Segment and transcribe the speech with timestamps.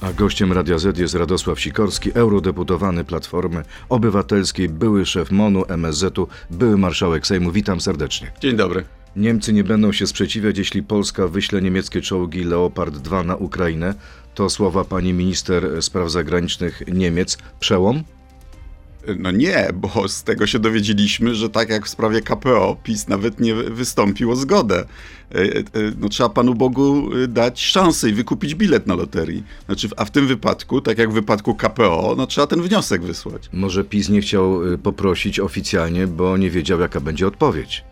[0.00, 6.78] A gościem Radia Z jest Radosław Sikorski, eurodeputowany Platformy Obywatelskiej, były szef MONU, MSZ-u, były
[6.78, 7.52] marszałek Sejmu.
[7.52, 8.32] Witam serdecznie.
[8.40, 8.84] Dzień dobry.
[9.16, 13.94] Niemcy nie będą się sprzeciwiać, jeśli Polska wyśle niemieckie czołgi Leopard 2 na Ukrainę.
[14.34, 17.38] To słowa pani minister spraw zagranicznych Niemiec.
[17.60, 18.04] Przełom?
[19.18, 23.40] No nie, bo z tego się dowiedzieliśmy, że tak jak w sprawie KPO, PiS nawet
[23.40, 24.84] nie wystąpił o zgodę.
[25.34, 25.64] E, e,
[25.98, 29.44] no trzeba Panu Bogu e, dać szansę i wykupić bilet na loterii.
[29.66, 33.48] Znaczy, a w tym wypadku, tak jak w wypadku KPO, no trzeba ten wniosek wysłać.
[33.52, 37.84] Może PiS nie chciał poprosić oficjalnie, bo nie wiedział, jaka będzie odpowiedź.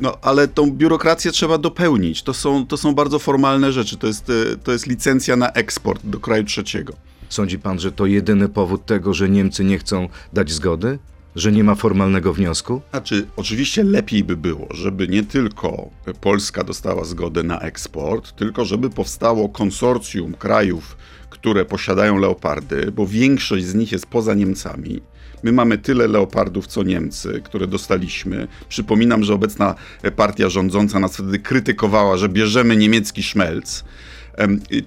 [0.00, 2.22] No, ale tą biurokrację trzeba dopełnić.
[2.22, 3.96] To są, to są bardzo formalne rzeczy.
[3.96, 4.32] To jest,
[4.64, 6.92] to jest licencja na eksport do kraju trzeciego.
[7.32, 10.98] Sądzi pan, że to jedyny powód tego, że Niemcy nie chcą dać zgody?
[11.36, 12.80] Że nie ma formalnego wniosku?
[12.90, 15.90] Znaczy, oczywiście lepiej by było, żeby nie tylko
[16.20, 20.96] Polska dostała zgodę na eksport, tylko żeby powstało konsorcjum krajów,
[21.30, 25.00] które posiadają leopardy, bo większość z nich jest poza Niemcami.
[25.42, 28.48] My mamy tyle leopardów co Niemcy, które dostaliśmy.
[28.68, 29.74] Przypominam, że obecna
[30.16, 33.84] partia rządząca nas wtedy krytykowała, że bierzemy niemiecki szmelc.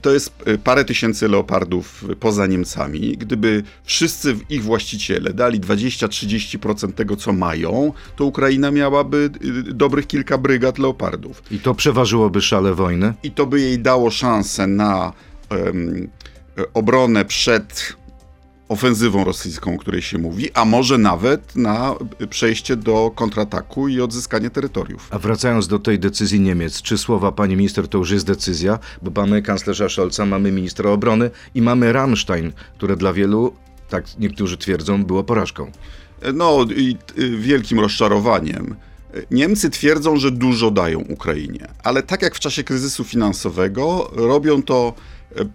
[0.01, 3.17] To jest e, parę tysięcy leopardów poza Niemcami.
[3.17, 10.37] Gdyby wszyscy ich właściciele dali 20-30% tego, co mają, to Ukraina miałaby y, dobrych kilka
[10.37, 11.43] brygad leopardów.
[11.51, 13.13] I to przeważyłoby szale wojny?
[13.23, 15.13] I to by jej dało szansę na
[15.49, 16.07] um,
[16.73, 17.95] obronę przed
[18.69, 21.95] ofensywą rosyjską, o której się mówi, a może nawet na
[22.29, 25.07] przejście do kontrataku i odzyskanie terytoriów.
[25.11, 28.79] A wracając do tej decyzji Niemiec, czy słowa pani minister to już jest decyzja?
[29.01, 33.53] Bo mamy kanclerza Scholza, mamy ministra obrony i mamy Rammstein, które dla wielu,
[33.89, 35.71] tak niektórzy twierdzą, było porażką.
[36.33, 38.75] No i y, wielkim rozczarowaniem.
[39.31, 44.93] Niemcy twierdzą, że dużo dają Ukrainie, ale tak jak w czasie kryzysu finansowego, robią to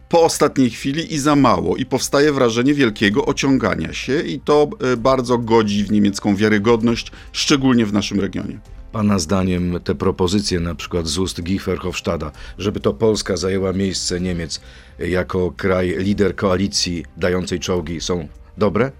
[0.08, 4.96] po ostatniej chwili i za mało, i powstaje wrażenie wielkiego ociągania się, i to e,
[4.96, 8.58] bardzo godzi w niemiecką wiarygodność, szczególnie w naszym regionie.
[8.92, 14.20] Pana zdaniem te propozycje, na przykład z ust Guy Verhofstadta, żeby to Polska zajęła miejsce
[14.20, 14.60] Niemiec
[14.98, 18.28] jako kraj lider koalicji dającej czołgi, są
[18.58, 18.92] dobre?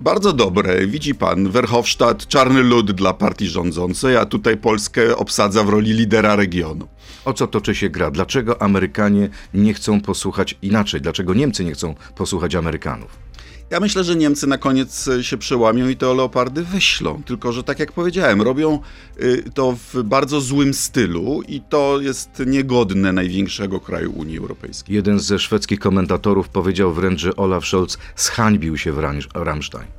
[0.00, 0.86] Bardzo dobre.
[0.86, 6.36] Widzi pan, Verhofstadt, czarny lud dla partii rządzącej, a tutaj Polskę obsadza w roli lidera
[6.36, 6.88] regionu.
[7.24, 8.10] O co toczy się gra?
[8.10, 11.00] Dlaczego Amerykanie nie chcą posłuchać inaczej?
[11.00, 13.27] Dlaczego Niemcy nie chcą posłuchać Amerykanów?
[13.70, 17.22] Ja myślę, że Niemcy na koniec e, się przełamią i te leopardy wyślą.
[17.26, 18.80] Tylko, że tak jak powiedziałem, robią
[19.22, 24.96] y, to w bardzo złym stylu i to jest niegodne największego kraju Unii Europejskiej.
[24.96, 28.98] Jeden ze szwedzkich komentatorów powiedział wręcz, że Olaf Scholz zhańbił się w
[29.34, 29.98] Rammstein.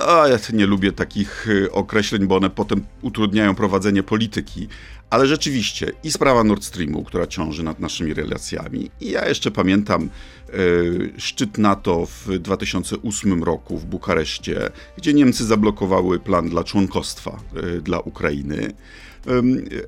[0.00, 4.68] A ja nie lubię takich y, określeń, bo one potem utrudniają prowadzenie polityki.
[5.10, 10.10] Ale rzeczywiście i sprawa Nord Streamu, która ciąży nad naszymi relacjami, i ja jeszcze pamiętam
[10.54, 17.38] y, szczyt NATO w 2008 roku w Bukareszcie, gdzie Niemcy zablokowały plan dla członkostwa
[17.76, 18.72] y, dla Ukrainy.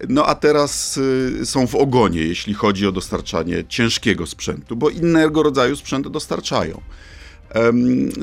[0.09, 1.01] No a teraz
[1.45, 6.81] są w ogonie, jeśli chodzi o dostarczanie ciężkiego sprzętu, bo innego rodzaju sprzęty dostarczają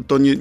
[0.08, 0.36] to nie,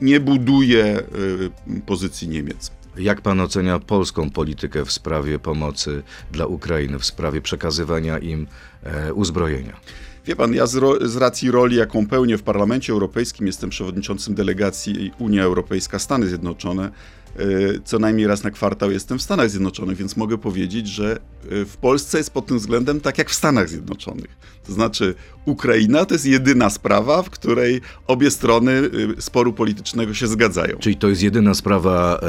[0.00, 2.70] nie buduje y, pozycji Niemiec.
[2.96, 8.46] Jak pan ocenia polską politykę w sprawie pomocy dla Ukrainy, w sprawie przekazywania im
[8.82, 9.80] e, uzbrojenia?
[10.26, 14.34] Wie pan, ja z, ro, z, racji roli, jaką pełnię w Parlamencie Europejskim, jestem przewodniczącym
[14.34, 16.90] delegacji Unia Europejska Stany Zjednoczone.
[17.36, 17.42] E,
[17.84, 21.12] co najmniej raz na kwartał jestem w Stanach Zjednoczonych, więc mogę powiedzieć, że
[21.50, 24.36] e, w Polsce jest pod tym względem tak jak w Stanach Zjednoczonych.
[24.66, 25.14] To znaczy,
[25.44, 28.72] Ukraina to jest jedyna sprawa, w której obie strony
[29.18, 30.76] e, sporu politycznego się zgadzają.
[30.78, 32.20] Czyli to jest jedyna sprawa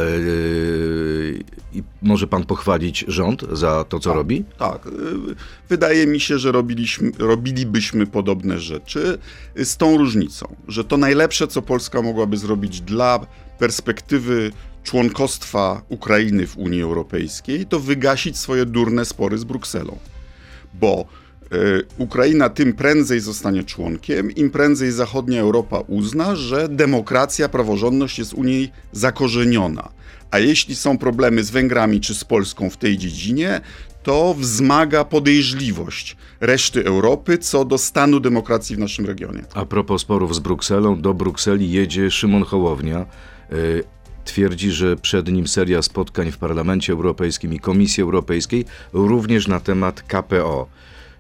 [1.73, 4.45] i yy, może pan pochwalić rząd za to, co tak, robi?
[4.57, 4.87] Tak.
[5.69, 9.17] Wydaje mi się, że robiliśmy, robilibyśmy podobne rzeczy
[9.55, 13.19] z tą różnicą, że to najlepsze, co Polska mogłaby zrobić dla
[13.59, 14.51] perspektywy
[14.83, 19.97] członkostwa Ukrainy w Unii Europejskiej, to wygasić swoje durne spory z Brukselą.
[20.73, 21.05] Bo
[21.53, 28.33] y, Ukraina tym prędzej zostanie członkiem, im prędzej zachodnia Europa uzna, że demokracja, praworządność jest
[28.33, 29.89] u niej zakorzeniona.
[30.31, 33.61] A jeśli są problemy z Węgrami czy z Polską w tej dziedzinie,
[34.03, 39.43] to wzmaga podejrzliwość reszty Europy co do stanu demokracji w naszym regionie.
[39.53, 43.05] A propos sporów z Brukselą, do Brukseli jedzie Szymon Hołownia.
[44.25, 50.01] Twierdzi, że przed nim seria spotkań w Parlamencie Europejskim i Komisji Europejskiej, również na temat
[50.01, 50.67] KPO.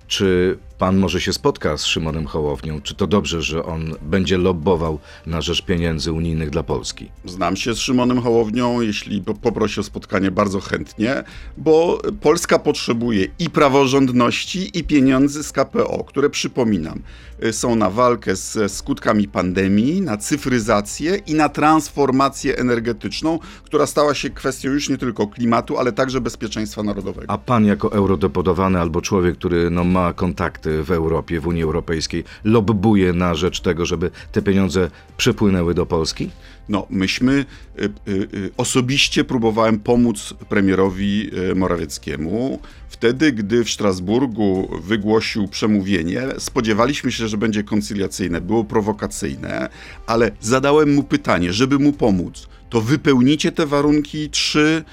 [0.07, 2.81] Czy pan może się spotka z Szymonem Hołownią.
[2.81, 7.09] Czy to dobrze, że on będzie lobbował na rzecz pieniędzy unijnych dla Polski?
[7.25, 11.23] Znam się z Szymonem Hołownią, jeśli poprosi o spotkanie bardzo chętnie,
[11.57, 17.01] bo Polska potrzebuje i praworządności, i pieniędzy z KPO, które przypominam,
[17.45, 24.13] y, są na walkę ze skutkami pandemii, na cyfryzację i na transformację energetyczną, która stała
[24.13, 27.33] się kwestią już nie tylko klimatu, ale także bezpieczeństwa narodowego.
[27.33, 32.23] A pan jako eurodeputowany albo człowiek, który no, ma kontakty w Europie, w Unii Europejskiej,
[32.43, 36.29] lobbuje na rzecz tego, żeby te pieniądze przypłynęły do Polski?
[36.69, 37.45] No, myśmy
[37.79, 42.59] y, y, y, osobiście próbowałem pomóc premierowi Morawieckiemu.
[42.89, 49.69] Wtedy, gdy w Strasburgu wygłosił przemówienie, spodziewaliśmy się, że będzie koncyliacyjne, było prowokacyjne,
[50.07, 52.47] ale zadałem mu pytanie, żeby mu pomóc.
[52.69, 54.83] To wypełnicie te warunki trzy,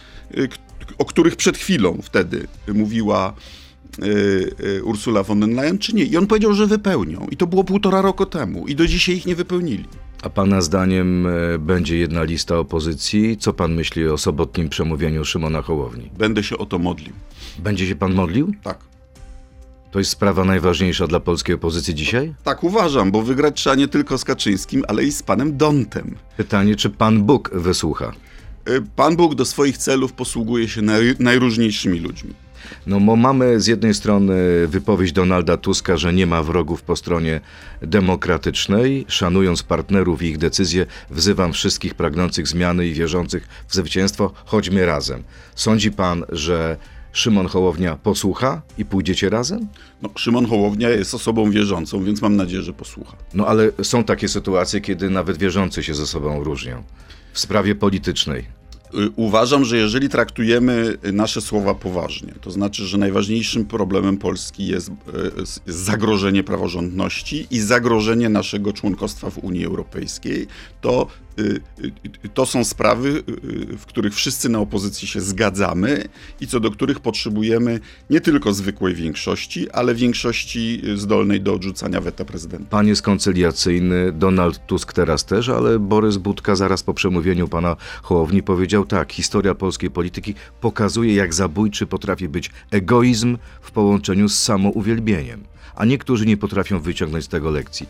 [0.98, 3.34] o których przed chwilą wtedy mówiła
[4.84, 6.04] Ursula von der Leyen, czy nie?
[6.04, 7.26] I on powiedział, że wypełnią.
[7.30, 8.66] I to było półtora roku temu.
[8.66, 9.84] I do dzisiaj ich nie wypełnili.
[10.22, 13.36] A pana zdaniem e, będzie jedna lista opozycji?
[13.36, 16.10] Co pan myśli o sobotnim przemówieniu Szymona Hołowni?
[16.18, 17.12] Będę się o to modlił.
[17.58, 18.52] Będzie się pan modlił?
[18.62, 18.78] Tak.
[19.90, 22.34] To jest sprawa najważniejsza dla polskiej opozycji dzisiaj?
[22.44, 26.14] Tak uważam, bo wygrać trzeba nie tylko z Kaczyńskim, ale i z panem Dontem.
[26.36, 28.12] Pytanie, czy pan Bóg wysłucha?
[28.68, 32.34] Y, Pan Bóg do swoich celów posługuje się naj, najróżniejszymi ludźmi.
[32.86, 37.40] No mamy z jednej strony wypowiedź Donalda Tuska, że nie ma wrogów po stronie
[37.82, 39.04] demokratycznej.
[39.08, 45.22] Szanując partnerów i ich decyzje, wzywam wszystkich pragnących zmiany i wierzących w zwycięstwo, chodźmy razem.
[45.54, 46.76] Sądzi pan, że
[47.12, 49.68] Szymon Hołownia posłucha i pójdziecie razem?
[50.02, 53.16] No, Szymon Hołownia jest osobą wierzącą, więc mam nadzieję, że posłucha.
[53.34, 56.82] No ale są takie sytuacje, kiedy nawet wierzący się ze sobą różnią.
[57.32, 58.57] W sprawie politycznej.
[58.94, 64.88] Y, Uważam, że jeżeli traktujemy nasze słowa poważnie, to znaczy, że najważniejszym problemem Polski jest,
[64.88, 64.92] y,
[65.40, 70.46] jest zagrożenie praworządności i zagrożenie naszego członkostwa w Unii Europejskiej,
[70.80, 71.27] to, y, y,
[72.34, 76.04] to są sprawy, y, w których wszyscy na opozycji się zgadzamy
[76.40, 77.80] i co do których potrzebujemy
[78.10, 82.70] nie tylko zwykłej większości, ale większości y, zdolnej do odrzucania weta prezydenta.
[82.70, 88.42] Pan jest koncyliacyjny, Donald Tusk teraz też, ale Borys Budka zaraz po przemówieniu pana Hołowni
[88.42, 95.44] powiedział tak, historia polskiej polityki pokazuje, jak zabójczy potrafi być egoizm w połączeniu z samouwielbieniem.
[95.76, 97.86] A niektórzy nie potrafią wyciągnąć z tego lekcji.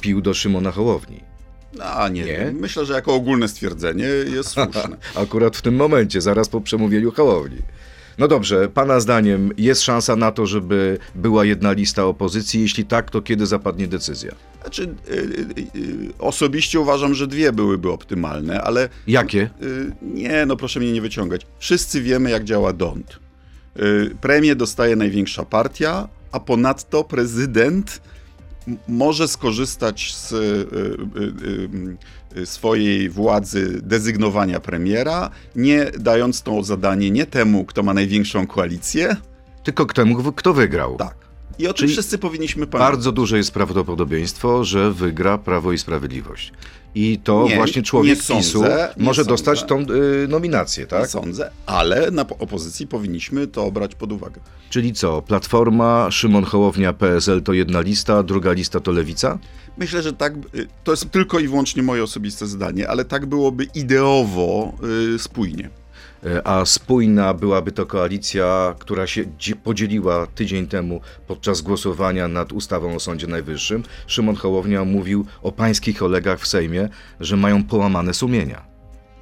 [0.00, 1.33] Pił do Szymona Hołowni.
[1.82, 2.52] A nie, Nie?
[2.60, 4.96] myślę, że jako ogólne stwierdzenie jest słuszne.
[5.14, 7.58] Akurat w tym momencie, zaraz po przemówieniu Hołowni.
[8.18, 12.60] No dobrze, pana zdaniem jest szansa na to, żeby była jedna lista opozycji?
[12.60, 14.32] Jeśli tak, to kiedy zapadnie decyzja?
[14.62, 19.50] Znaczy, y, y, y, osobiście uważam, że dwie byłyby optymalne, ale Jakie?
[20.02, 21.46] nie, no proszę mnie nie wyciągać.
[21.58, 23.18] Wszyscy wiemy, jak działa DONT.
[24.20, 28.00] Premię dostaje największa partia, a ponadto prezydent
[28.88, 30.36] może skorzystać z y,
[32.36, 38.46] y, y, swojej władzy dezygnowania premiera, nie dając to zadanie nie temu, kto ma największą
[38.46, 39.16] koalicję.
[39.62, 40.96] Tylko temu, kto wygrał.
[40.96, 41.16] Tak.
[41.58, 42.90] I o tym Czyli wszyscy powinniśmy pamiętać.
[42.92, 46.52] Bardzo duże jest prawdopodobieństwo, że wygra Prawo i Sprawiedliwość.
[46.94, 48.62] I to Nie, właśnie człowiek nie sądzę, PiSu
[48.96, 49.28] nie może sądzę.
[49.32, 51.10] dostać tą y, nominację, Nie tak?
[51.10, 54.40] sądzę, ale na po- opozycji powinniśmy to brać pod uwagę.
[54.70, 59.38] Czyli co, Platforma, Szymon Hołownia, PSL to jedna lista, druga lista to Lewica?
[59.78, 60.34] Myślę, że tak,
[60.84, 64.72] to jest tylko i wyłącznie moje osobiste zdanie, ale tak byłoby ideowo
[65.14, 65.70] y, spójnie.
[66.26, 72.52] Y, A spójna byłaby to koalicja, która się dzi- podzieliła tydzień temu podczas głosowania nad
[72.52, 73.82] ustawą o Sądzie Najwyższym.
[74.06, 76.88] Szymon Hołownia mówił o pańskich kolegach w Sejmie,
[77.20, 78.64] że mają połamane sumienia.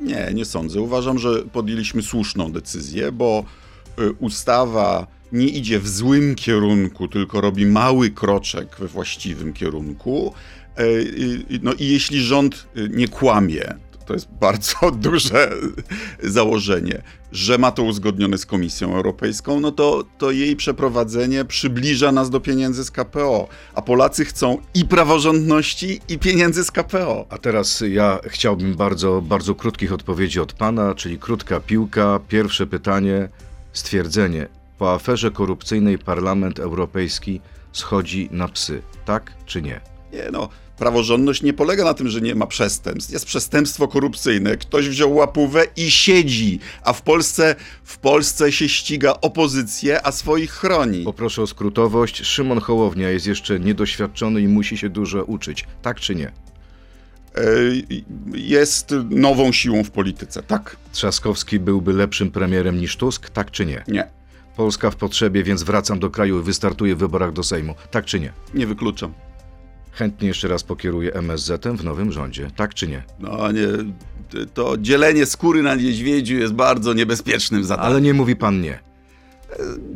[0.00, 0.80] Nie, nie sądzę.
[0.80, 3.44] Uważam, że podjęliśmy słuszną decyzję, bo
[3.98, 10.34] y, ustawa nie idzie w złym kierunku, tylko robi mały kroczek we właściwym kierunku.
[10.76, 10.82] E,
[11.62, 13.74] No i jeśli rząd y, nie kłamie,
[14.04, 15.50] to- jest bardzo duże
[16.22, 22.30] założenie, że ma to uzgodnione z Komisją Europejską, no to, to jej przeprowadzenie przybliża nas
[22.30, 23.48] do pieniędzy z KPO.
[23.74, 27.26] A Polacy chcą i praworządności, i pieniędzy z KPO.
[27.30, 32.20] A teraz ja chciałbym bardzo, bardzo krótkich odpowiedzi od pana, czyli krótka piłka.
[32.28, 33.28] Pierwsze pytanie,
[33.72, 34.48] stwierdzenie.
[34.78, 37.40] Po aferze korupcyjnej Parlament Europejski
[37.72, 39.80] schodzi na psy, tak czy nie?
[40.12, 40.48] Nie no,
[40.82, 43.12] praworządność nie polega na tym, że nie ma przestępstw.
[43.12, 44.56] Jest przestępstwo korupcyjne.
[44.56, 50.50] Ktoś wziął łapówę i siedzi, a w Polsce, w Polsce się ściga opozycję, a swoich
[50.50, 51.04] chroni.
[51.04, 52.22] Poproszę o skrótowość.
[52.22, 56.32] Szymon Hołownia jest jeszcze niedoświadczony i musi się dużo uczyć, tak czy nie?
[58.34, 60.76] Jest nową siłą w polityce, tak?
[60.92, 63.84] Trzaskowski byłby lepszym premierem niż Tusk, tak czy nie?
[63.88, 64.08] Nie.
[64.56, 67.74] Polska w potrzebie, więc wracam do kraju i wystartuję w wyborach do Sejmu.
[67.90, 68.32] Tak czy nie?
[68.54, 69.12] Nie wykluczam.
[69.92, 72.50] Chętnie jeszcze raz pokieruję MSZ-em w nowym rządzie.
[72.56, 73.02] Tak czy nie?
[73.18, 73.66] No nie,
[74.54, 77.92] to dzielenie skóry na niedźwiedziu jest bardzo niebezpiecznym zadaniem.
[77.92, 78.78] Ale nie mówi pan nie.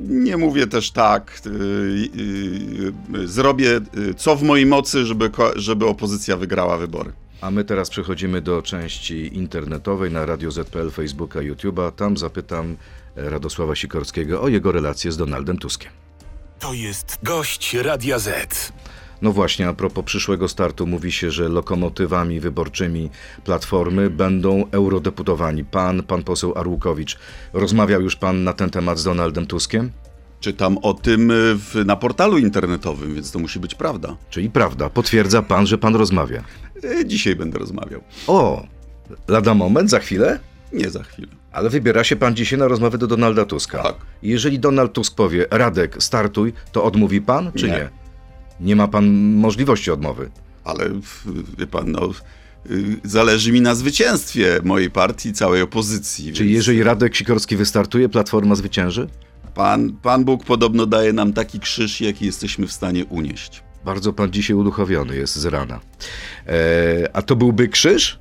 [0.08, 1.40] Nie mówię też tak.
[1.46, 3.80] y, y, y, Zrobię
[4.16, 7.12] co w mojej mocy, żeby, żeby opozycja wygrała wybory.
[7.40, 11.92] A my teraz przechodzimy do części internetowej na Radio ZPL, Facebooka, YouTube'a.
[11.92, 12.76] Tam zapytam
[13.16, 15.92] e, Radosława Sikorskiego o jego relacje z Donaldem Tuskiem.
[16.58, 18.72] To jest gość Radia Z.
[19.22, 23.10] No właśnie, a propos przyszłego startu, mówi się, że lokomotywami wyborczymi
[23.44, 25.64] Platformy będą eurodeputowani.
[25.64, 27.18] Pan, pan poseł Arłukowicz.
[27.52, 29.90] Rozmawiał już pan na ten temat z Donaldem Tuskiem?
[30.40, 34.16] Czytam o tym y, w, na portalu internetowym, więc to musi być prawda.
[34.30, 36.44] Czyli prawda, potwierdza pan, że pan rozmawia.
[36.84, 38.00] Y, Dzisiaj będę rozmawiał.
[38.26, 38.66] O,
[39.28, 40.38] lada moment, za chwilę?
[40.72, 41.28] Nie za chwilę.
[41.52, 43.82] Ale wybiera się pan dzisiaj na rozmowę do Donalda Tuska.
[43.82, 43.94] Tak.
[44.22, 47.72] Jeżeli Donald Tusk powie, Radek, startuj, to odmówi pan, czy nie?
[47.72, 47.90] Nie.
[48.60, 50.30] Nie, ma pan możliwości odmowy.
[50.64, 50.90] Ale
[51.58, 52.10] wie pan, no,
[52.70, 56.32] y, zależy mi na zwycięstwie mojej partii, całej opozycji.
[56.32, 59.08] Czyli więc jeżeli Radek Sikorski wystartuje, Platforma zwycięży?
[59.56, 63.62] pan, pan Bóg podobno daje nam taki krzyż, jaki jesteśmy w stanie unieść.
[63.84, 65.80] Bardzo pan dzisiaj uduchowiony jest z rana.
[66.46, 68.18] E, a to byłby krzyż?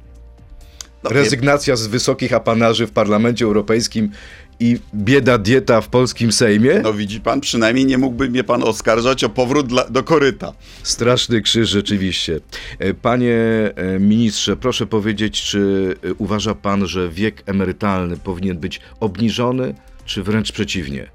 [1.03, 4.11] No, Rezygnacja z wysokich apanarzy w Parlamencie Europejskim
[4.59, 6.79] i bieda dieta w polskim Sejmie?
[6.83, 10.53] No widzi pan, przynajmniej nie mógłby mnie pan oskarżać o powrót dla, do koryta.
[10.83, 12.39] Straszny krzyż rzeczywiście.
[12.79, 13.35] E, Panie
[13.75, 20.23] e, ministrze, proszę powiedzieć, czy e, uważa pan, że wiek emerytalny powinien być obniżony, czy
[20.23, 21.07] wręcz przeciwnie?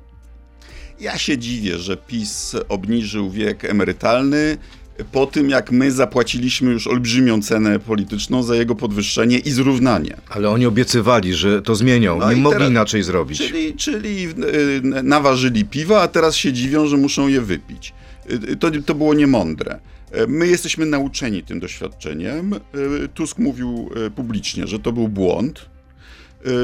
[1.01, 4.59] Ja się dziwię, że PiS obniżył wiek emerytalny
[5.13, 10.17] po tym, jak my zapłaciliśmy już olbrzymią cenę polityczną za jego podwyższenie i zrównanie.
[10.29, 12.19] Ale oni obiecywali, że to zmienią.
[12.19, 13.39] No Nie mogli teraz- inaczej zrobić.
[13.39, 17.93] Czyli, czyli y, naważyli piwa, a teraz się dziwią, że muszą je wypić.
[18.53, 19.79] Y, To, to było niemądre.
[20.17, 22.55] Y, My jesteśmy nauczeni tym doświadczeniem.
[23.15, 25.67] Tusk mówił publicznie, że to był błąd,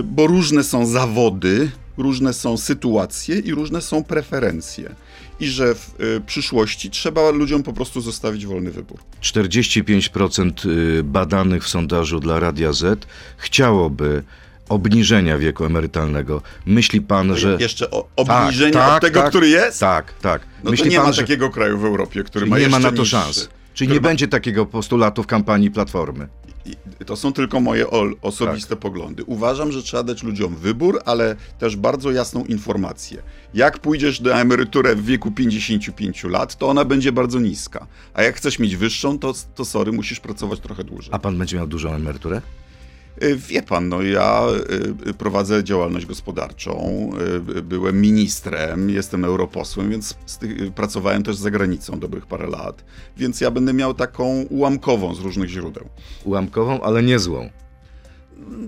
[0.04, 4.94] bo różne są zawody, różne są sytuacje i różne są preferencje.
[5.40, 8.98] I że w y, przyszłości trzeba ludziom po prostu zostawić wolny wybór.
[9.22, 14.22] 45% y, badanych w sondażu dla Radia Z chciałoby
[14.68, 16.42] obniżenia wieku emerytalnego.
[16.66, 17.56] Myśli pan, że...
[17.60, 19.80] Jeszcze o, obniżenia tak, od tego, tak, który jest?
[19.80, 20.42] Tak, tak.
[20.64, 22.78] No Myśli nie pan, ma że takiego kraju w Europie, który czyli ma nie ma
[22.78, 23.10] na to niższy.
[23.10, 23.48] szans?
[23.76, 26.28] Czyli nie będzie takiego postulatu w kampanii Platformy.
[27.06, 27.86] To są tylko moje
[28.22, 28.78] osobiste Tak.
[28.78, 29.24] poglądy.
[29.24, 33.22] Uważam, że trzeba dać ludziom wybór, ale też bardzo jasną informację.
[33.54, 37.86] Jak pójdziesz na emeryturę w wieku 55 lat, to ona będzie bardzo niska.
[38.14, 41.10] A jak chcesz mieć wyższą, to, to sorry, musisz pracować trochę dłużej.
[41.14, 42.42] A pan będzie miał dużą emeryturę?
[43.22, 44.46] Y, Wie pan, no ja
[45.06, 47.10] y, prowadzę działalność gospodarczą,
[47.56, 50.18] y, byłem ministrem, jestem europosłem, więc
[50.74, 52.84] pracowałem też za granicą dobrych parę lat,
[53.16, 55.88] więc ja będę miał taką ułamkową z różnych źródeł.
[56.24, 57.50] Ułamkową, ale nie złą.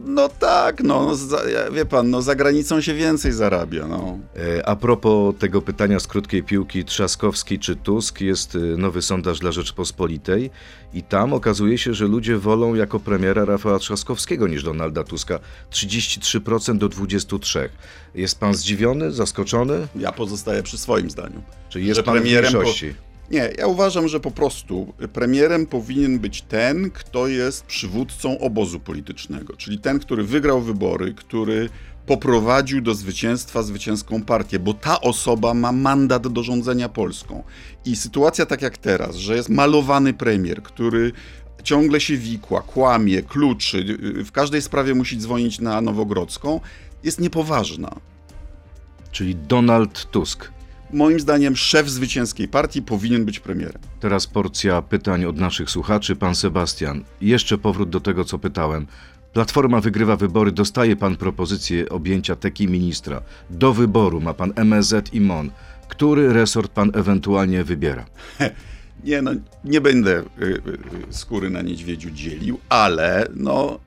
[0.04, 4.18] No tak, no za, ja- wie pan, no za granicą się więcej zarabia, no.
[4.58, 9.38] E, A propos tego pytania z krótkiej piłki, Trzaskowski czy Tusk, jest e, nowy sondaż
[9.38, 10.50] dla Rzeczpospolitej
[10.94, 15.38] i tam okazuje się, że ludzie wolą jako premiera Rafała Trzaskowskiego niż Donalda Tuska.
[15.70, 17.68] 33% do 23%.
[18.14, 19.88] Jest pan zdziwiony, zaskoczony?
[19.96, 21.42] Ja pozostaję przy swoim zdaniu.
[21.68, 22.94] Czy jest pan w premierem po- mniejszości?
[23.30, 29.56] Nie, ja uważam, że po prostu premierem powinien być ten, kto jest przywódcą obozu politycznego,
[29.56, 31.68] czyli ten, który wygrał wybory, który
[32.06, 37.42] poprowadził do zwycięstwa zwycięską partię, bo ta osoba ma mandat do rządzenia Polską.
[37.84, 41.12] I sytuacja tak jak teraz, że jest malowany premier, który
[41.62, 46.60] ciągle się wikła, kłamie, kluczy, w każdej sprawie musi dzwonić na Nowogrodzką,
[47.04, 47.96] jest niepoważna.
[49.12, 50.57] Czyli Donald Tusk.
[50.92, 53.82] Moim zdaniem szef zwycięskiej partii powinien być premierem.
[54.00, 56.16] Teraz porcja pytań od naszych słuchaczy.
[56.16, 58.86] Pan Sebastian, jeszcze powrót do tego, co pytałem.
[59.32, 63.22] Platforma wygrywa wybory, dostaje pan propozycję objęcia teki ministra.
[63.50, 65.50] Do wyboru ma pan MSZ i MON.
[65.88, 68.04] Który resort pan ewentualnie wybiera?
[69.04, 69.30] Nie, no
[69.64, 70.48] nie będę y, y,
[71.10, 73.80] y, skóry na niedźwiedziu dzielił, ale no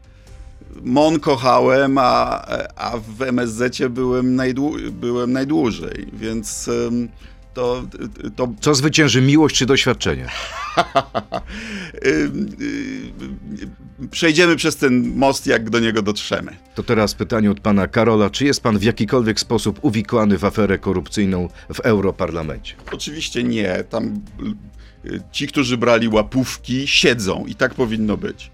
[0.83, 2.41] Mon kochałem, a,
[2.75, 6.69] a w MSZ byłem, najdłu- byłem najdłużej, więc
[7.53, 7.83] to,
[8.35, 10.27] to Co zwycięży, miłość czy doświadczenie?
[14.11, 16.55] przejdziemy przez ten most, jak do niego dotrzemy.
[16.75, 18.29] To teraz pytanie od pana Karola.
[18.29, 22.75] Czy jest pan w jakikolwiek sposób uwikłany w aferę korupcyjną w Europarlamencie?
[22.91, 24.21] Oczywiście nie, tam
[25.05, 28.51] y, ci, którzy brali łapówki, siedzą i tak powinno być.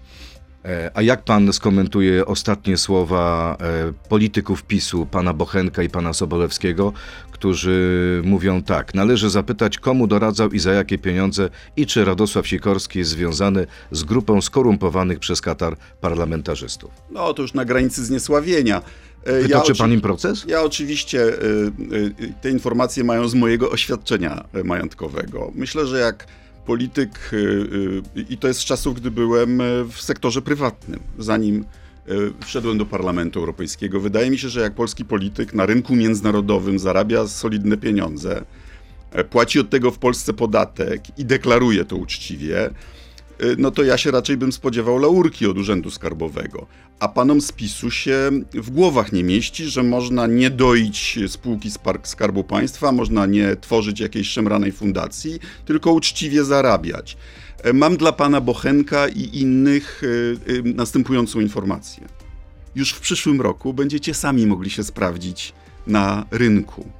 [0.68, 6.92] E, A jak pan skomentuje ostatnie słowa e, polityków PiSu, pana Bochenka i pana Sobolewskiego,
[7.30, 12.98] którzy mówią tak, należy zapytać, komu doradzał i za jakie pieniądze i czy Radosław Sikorski
[12.98, 16.90] jest związany z grupą skorumpowanych przez Katar parlamentarzystów.
[17.10, 18.82] No to już na granicy zniesławienia.
[19.24, 20.44] E, Wytoczy oczy- pan im proces?
[20.48, 21.20] Ja oczywiście
[22.40, 25.52] te informacje mają z mojego oświadczenia majątkowego.
[25.54, 26.26] Myślę, że jak
[26.68, 27.36] polityk, y,
[28.16, 31.64] y, i to jest z czasów, gdy byłem y, w sektorze prywatnym, zanim
[32.08, 36.78] y, wszedłem do Parlamentu Europejskiego, wydaje mi się, że jak polski polityk na rynku międzynarodowym
[36.78, 38.44] zarabia solidne pieniądze,
[39.12, 42.70] e, płaci od tego w Polsce podatek i deklaruje to uczciwie,
[43.58, 46.66] no to ja się raczej bym spodziewał laurki od Urzędu Skarbowego.
[47.00, 51.70] A panom z PiSu się w głowach nie mieści, że można nie doić spółki
[52.02, 57.16] Skarbu Państwa, można nie tworzyć jakiejś szemranej fundacji, tylko uczciwie zarabiać.
[57.62, 62.08] E, Mam dla pana Bochenka i innych y, następującą informację.
[62.74, 65.52] Już w przyszłym roku będziecie sami mogli się sprawdzić
[65.86, 66.90] na rynku.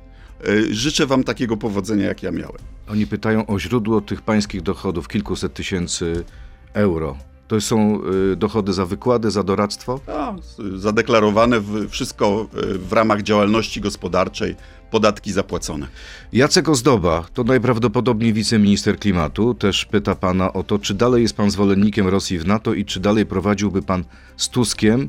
[0.45, 2.78] E, Życzę wam takiego powodzenia, jak ja miałem.
[2.91, 6.25] Oni pytają o źródło tych pańskich dochodów, kilkuset tysięcy
[6.73, 7.17] euro.
[7.49, 8.01] To są
[8.33, 10.01] y, dochody za wykłady, za doradztwo?
[10.07, 10.35] A,
[10.77, 14.57] zadeklarowane w, wszystko e, w ramach działalności gospodarczej,
[14.91, 15.87] podatki zapłacone.
[16.33, 19.55] Jacek Ozdoba to najprawdopodobniej wiceminister klimatu.
[19.55, 23.01] Też pyta pana o to, czy dalej jest pan zwolennikiem Rosji w NATO i czy
[23.01, 24.05] dalej prowadziłby pan
[24.37, 25.09] z Tuskiem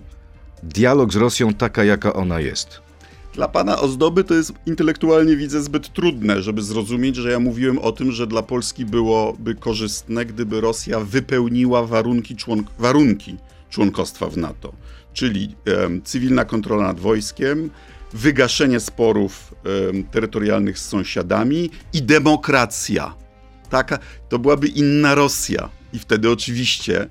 [0.64, 2.89] dialog z Rosją taka, jaka ona jest.
[3.34, 7.92] Dla pana ozdoby to jest intelektualnie widzę zbyt trudne, żeby zrozumieć, że ja mówiłem o
[7.92, 13.38] tym, że dla Polski byłoby korzystne, gdyby Rosja wypełniła warunki, członk- warunki
[13.70, 14.74] członkostwa w NATO,
[15.14, 17.70] czyli em, cywilna kontrola nad wojskiem,
[18.14, 19.54] wygaszenie sporów
[19.90, 23.16] em, terytorialnych z sąsiadami i demokracja.
[23.70, 27.08] Taka, to byłaby inna Rosja i wtedy oczywiście e,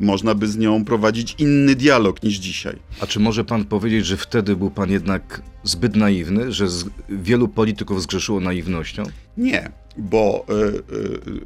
[0.00, 2.76] można by z nią prowadzić inny dialog niż dzisiaj.
[3.00, 7.48] A czy może pan powiedzieć, że wtedy był pan jednak zbyt naiwny, że z, wielu
[7.48, 9.02] polityków zgrzeszyło naiwnością?
[9.36, 10.54] Nie, bo y,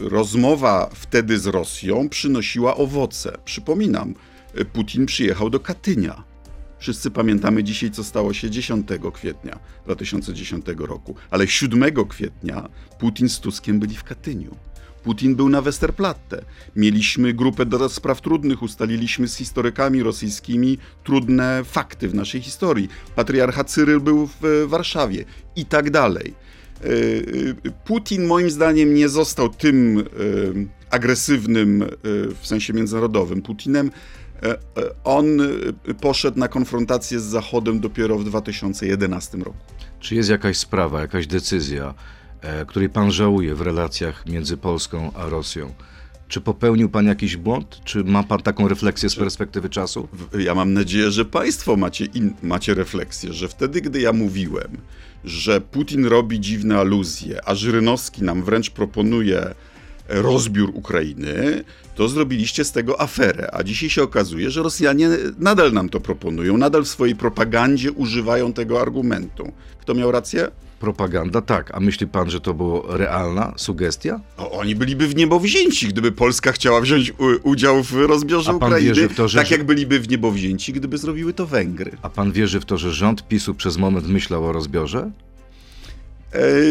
[0.04, 3.38] y, rozmowa wtedy z Rosją przynosiła owoce.
[3.44, 4.14] Przypominam,
[4.72, 6.33] Putin przyjechał do Katynia.
[6.84, 13.40] Wszyscy pamiętamy dzisiaj, co stało się 10 kwietnia 2010 roku, ale 7 kwietnia Putin z
[13.40, 14.56] Tuskiem byli w Katyniu.
[15.02, 16.44] Putin był na Westerplatte.
[16.76, 22.88] Mieliśmy grupę do spraw trudnych, ustaliliśmy z historykami rosyjskimi trudne fakty w naszej historii.
[23.16, 25.24] Patriarcha Cyryl był w e, Warszawie
[25.56, 26.34] i tak dalej.
[26.80, 30.04] E, e, Putin moim zdaniem nie został tym
[30.90, 31.84] agresywnym
[32.40, 33.90] w sensie międzynarodowym Putinem.
[34.44, 34.56] E, e,
[35.04, 39.56] On e, poszedł na konfrontację z Zachodem dopiero w 2011 roku.
[40.00, 41.94] Czy jest jakaś sprawa, jakaś decyzja,
[42.66, 45.74] której pan żałuje w relacjach między Polską a Rosją?
[46.28, 47.80] Czy popełnił pan jakiś błąd?
[47.84, 50.08] Czy ma pan taką refleksję z perspektywy czasu?
[50.38, 54.76] Ja mam nadzieję, że Państwo macie, in, macie refleksję, że wtedy, gdy ja mówiłem,
[55.24, 59.54] że Putin robi dziwne aluzje, a Żyrynowski nam wręcz proponuje
[60.08, 61.64] rozbiór Ukrainy,
[61.94, 63.48] to zrobiliście z tego aferę.
[63.52, 68.52] A dzisiaj się okazuje, że Rosjanie nadal nam to proponują, nadal w swojej propagandzie używają
[68.52, 69.52] tego argumentu.
[69.80, 70.48] Kto miał rację?
[70.80, 71.70] Propaganda, tak.
[71.74, 74.20] A myśli pan, że to była realna sugestia?
[74.36, 77.12] O, oni byliby w niebo wzięci, gdyby Polska chciała wziąć
[77.42, 80.30] udział w rozbiorze A pan Ukrainy, wierzy w to, że- tak jak byliby w niebo
[80.30, 81.90] wzięci, gdyby zrobiły to Węgry.
[82.02, 85.10] A pan wierzy w to, że rząd PiSu przez moment myślał o rozbiorze?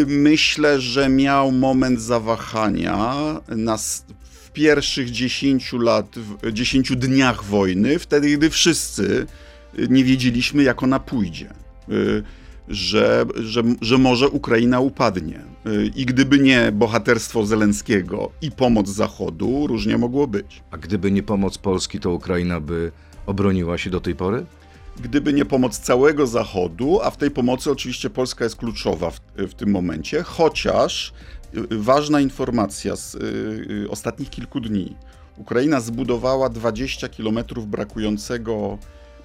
[0.07, 3.15] Myślę, że miał moment zawahania
[3.47, 3.77] na,
[4.23, 9.25] w pierwszych 10 lat, w 10 dniach wojny, wtedy, gdy wszyscy
[9.79, 11.49] y, nie wiedzieliśmy, jak ona pójdzie.
[11.89, 12.23] Y,
[12.67, 15.41] Że, że, że może Ukraina upadnie.
[15.67, 20.63] Y, I gdyby nie bohaterstwo Zelenskiego i pomoc Zachodu, różnie mogło być.
[20.71, 22.91] A gdyby nie pomoc Polski, to Ukraina by
[23.25, 24.45] obroniła się do tej pory?
[25.01, 29.53] Gdyby nie pomoc całego Zachodu, a w tej pomocy oczywiście Polska jest kluczowa w, w
[29.53, 31.13] tym momencie, chociaż
[31.55, 33.19] y, y, ważna informacja z y,
[33.85, 34.95] y, ostatnich kilku dni.
[35.37, 38.77] Ukraina zbudowała 20 km brakującego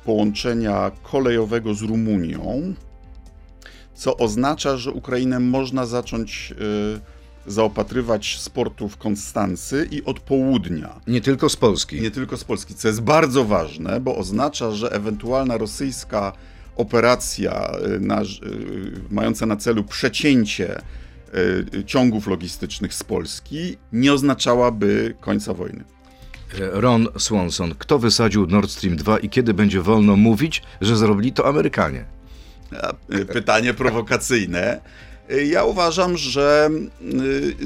[0.05, 2.75] połączenia kolejowego z Rumunią,
[3.95, 7.18] co oznacza, że Ukrainę można zacząć y,
[7.49, 11.01] zaopatrywać z portu w Konstancy i od południa.
[11.07, 12.01] Nie tylko z Polski.
[12.01, 16.33] Nie tylko z Polski, co jest bardzo ważne, bo oznacza, że ewentualna rosyjska
[16.77, 18.27] operacja y, na, y,
[19.11, 20.81] mająca na celu przecięcie
[21.75, 25.85] y, ciągów logistycznych z Polski nie oznaczałaby końca wojny.
[26.55, 31.33] E, Ron Swanson, kto wysadził Nord Stream 2 i kiedy będzie wolno mówić, że zrobili
[31.33, 32.05] to Amerykanie?
[33.33, 34.81] Pytanie prowokacyjne.
[35.33, 36.71] Y, Ja uważam, że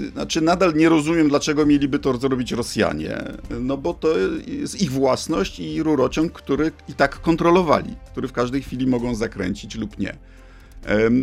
[0.05, 3.19] y, znaczy nadal nie rozumiem, dlaczego mieliby to zrobić Rosjanie.
[3.61, 4.09] No bo to
[4.47, 9.75] jest ich własność i rurociąg, który i tak kontrolowali, który w każdej chwili mogą zakręcić
[9.75, 10.17] lub nie.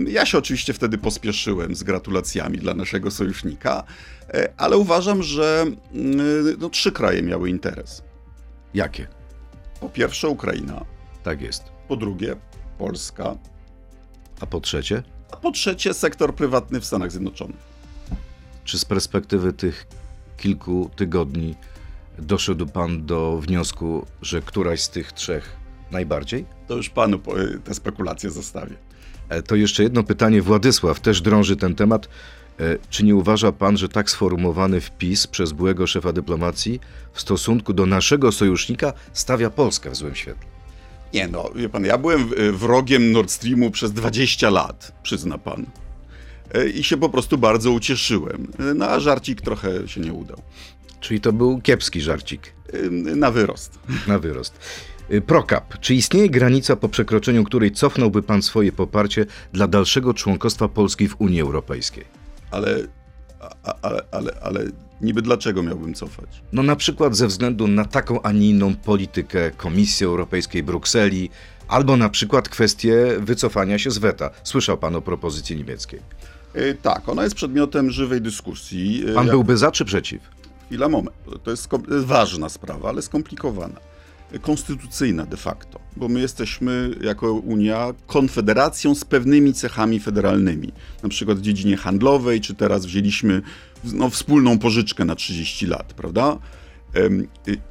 [0.08, 3.84] Ja się oczywiście wtedy pospieszyłem z gratulacjami dla naszego sojusznika,
[4.34, 6.17] e, ale uważam, że mm,
[6.60, 8.04] no, trzy kraje miały interes.
[8.73, 9.08] Jakie?
[9.80, 10.86] Po pierwsze Ukraina,
[11.23, 11.63] Tak jest.
[11.88, 12.36] po drugie
[12.78, 13.36] Polska,
[14.39, 15.04] A po trzecie?
[15.31, 17.57] A po trzecie sektor prywatny w Stanach Zjednoczonych.
[18.63, 19.87] Czy z perspektywy tych
[20.37, 21.55] kilku tygodni
[22.19, 25.55] doszedł pan do wniosku, że któraś z tych trzech
[25.91, 26.45] najbardziej?
[26.67, 28.75] To już panu po- te spekulacje zostawię.
[29.29, 30.41] E, To jeszcze jedno pytanie.
[30.41, 32.09] Władysław też drąży ten temat.
[32.59, 36.79] E, Czy nie uważa pan, że tak sformułowany wpis przez byłego szefa dyplomacji
[37.13, 40.45] w stosunku do naszego sojusznika stawia Polskę w złym świetle?
[41.13, 45.65] Nie no, wie pan, ja byłem y, wrogiem Nord Streamu przez 20 lat, przyzna pan.
[46.53, 48.47] E, I się po prostu bardzo ucieszyłem.
[48.59, 50.41] E, No a żarcik trochę się nie udał.
[50.99, 53.79] Czyli to był kiepski żarcik E, Na wyrost.
[54.07, 54.59] na wyrost.
[55.25, 61.07] Prokap, czy istnieje granica, po przekroczeniu której cofnąłby pan swoje poparcie dla dalszego członkostwa Polski
[61.07, 62.05] w Unii Europejskiej?
[62.51, 62.77] Ale,
[63.82, 64.65] ale, ale, ale
[65.02, 66.41] niby dlaczego miałbym cofać?
[66.54, 71.30] No na przykład ze względu na taką, a nie inną politykę Komisji Europejskiej, Brukseli,
[71.67, 74.30] albo na przykład kwestię wycofania się z weta.
[74.43, 75.99] Słyszał pan o propozycji niemieckiej.
[76.54, 79.04] E, Tak, ona jest przedmiotem żywej dyskusji.
[79.10, 80.21] E, Pan ja- byłby za czy przeciw?
[80.65, 81.15] Chwila, moment.
[81.43, 83.80] To jest to jest ważna sprawa, ale skomplikowana.
[84.41, 90.71] Konstytucyjna de facto, bo my jesteśmy jako Unia konfederacją z pewnymi cechami federalnymi.
[91.03, 93.41] Na przykład w dziedzinie handlowej, czy teraz wzięliśmy
[93.83, 96.37] no, wspólną pożyczkę na 30 lat, prawda?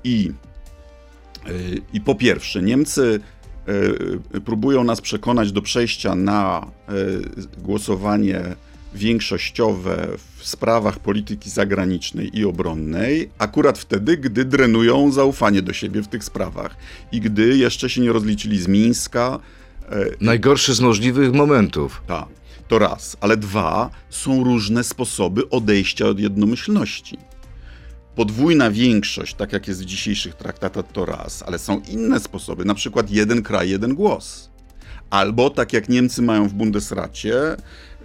[0.05, 0.33] I,
[1.49, 3.21] y, I po pierwsze, Niemcy
[4.35, 6.71] y, próbują nas przekonać do przejścia na
[7.57, 8.43] y, głosowanie
[8.95, 16.09] większościowe w sprawach polityki zagranicznej i obronnej, akurat wtedy, gdy drenują zaufanie do siebie w
[16.09, 16.77] tych sprawach
[17.13, 19.39] i gdy jeszcze się nie rozliczyli z Mińska.
[19.91, 22.03] e, Najgorszy z możliwych momentów.
[22.07, 22.27] Ta,
[22.69, 27.19] to raz, ale dwa, są różne sposoby odejścia od jednomyślności.
[28.15, 32.75] Podwójna większość, tak jak jest w dzisiejszych traktatach, to raz, ale są inne sposoby, na
[32.75, 34.51] przykład jeden kraj, jeden głos.
[35.11, 37.57] Albo tak jak Niemcy mają w Bundesracie,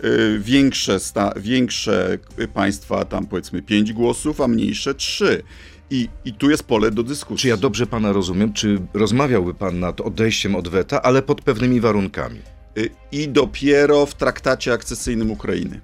[0.04, 2.18] y, większe, sta, większe
[2.54, 5.44] państwa tam powiedzmy pięć głosów, a mniejsze trzy.
[5.90, 7.42] I, I tu jest pole do dyskusji.
[7.42, 8.54] Czy ja dobrze pana rozumiem?
[8.54, 12.40] Czy rozmawiałby pan nad odejściem od weta, ale pod pewnymi warunkami?
[12.78, 15.82] Y, I dopiero w traktacie akcesyjnym Ukrainy.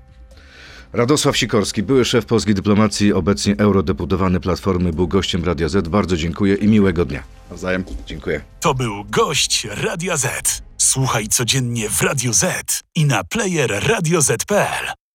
[0.93, 5.87] Radosław Sikorski, były szef polskiej dyplomacji, obecnie eurodeputowany Platformy, był gościem Radia Z.
[5.87, 7.23] Bardzo dziękuję i miłego dnia.
[7.49, 7.83] Nawzajem.
[8.05, 8.41] Dziękuję.
[8.59, 10.61] To był gość Radia Z.
[10.77, 15.08] Słuchaj codziennie w Radio Z i na player radioz.pl.